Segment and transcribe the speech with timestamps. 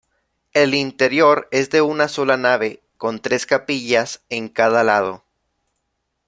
[0.53, 5.23] El interior es de una sola nave, con tres capillas en cada lado.